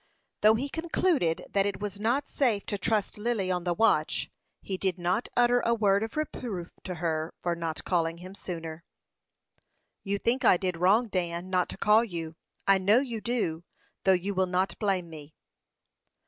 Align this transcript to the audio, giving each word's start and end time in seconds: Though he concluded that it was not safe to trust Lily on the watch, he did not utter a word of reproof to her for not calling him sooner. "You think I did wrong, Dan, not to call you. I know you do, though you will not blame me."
Though 0.41 0.55
he 0.55 0.67
concluded 0.67 1.45
that 1.51 1.67
it 1.67 1.79
was 1.79 1.99
not 1.99 2.27
safe 2.27 2.65
to 2.65 2.77
trust 2.79 3.19
Lily 3.19 3.51
on 3.51 3.65
the 3.65 3.75
watch, 3.75 4.31
he 4.63 4.75
did 4.75 4.97
not 4.97 5.29
utter 5.37 5.59
a 5.59 5.75
word 5.75 6.01
of 6.01 6.17
reproof 6.17 6.71
to 6.85 6.95
her 6.95 7.35
for 7.39 7.55
not 7.55 7.83
calling 7.83 8.17
him 8.17 8.33
sooner. 8.33 8.83
"You 10.03 10.17
think 10.17 10.43
I 10.43 10.57
did 10.57 10.77
wrong, 10.77 11.07
Dan, 11.07 11.51
not 11.51 11.69
to 11.69 11.77
call 11.77 12.03
you. 12.03 12.35
I 12.67 12.79
know 12.79 12.97
you 12.97 13.21
do, 13.21 13.63
though 14.03 14.13
you 14.13 14.33
will 14.33 14.47
not 14.47 14.75
blame 14.79 15.07
me." 15.07 15.35